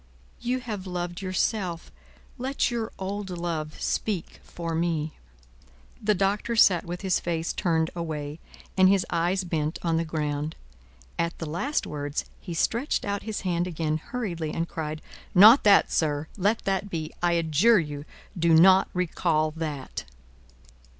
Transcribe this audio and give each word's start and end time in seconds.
You 0.39 0.61
have 0.61 0.87
loved 0.87 1.21
yourself; 1.21 1.91
let 2.39 2.71
your 2.71 2.91
old 2.97 3.29
love 3.29 3.79
speak 3.79 4.39
for 4.43 4.73
me!" 4.73 5.13
The 6.01 6.15
Doctor 6.15 6.55
sat 6.55 6.85
with 6.85 7.01
his 7.01 7.19
face 7.19 7.53
turned 7.53 7.91
away, 7.95 8.39
and 8.75 8.89
his 8.89 9.05
eyes 9.11 9.43
bent 9.43 9.77
on 9.83 9.97
the 9.97 10.03
ground. 10.03 10.55
At 11.19 11.37
the 11.37 11.45
last 11.47 11.85
words, 11.85 12.25
he 12.39 12.55
stretched 12.55 13.05
out 13.05 13.21
his 13.21 13.41
hand 13.41 13.67
again, 13.67 13.97
hurriedly, 13.99 14.51
and 14.51 14.67
cried: 14.67 15.03
"Not 15.35 15.63
that, 15.65 15.91
sir! 15.91 16.27
Let 16.35 16.65
that 16.65 16.89
be! 16.89 17.13
I 17.21 17.33
adjure 17.33 17.77
you, 17.79 18.03
do 18.35 18.55
not 18.55 18.89
recall 18.95 19.51
that!" 19.51 20.05